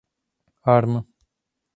[0.75, 0.93] Arm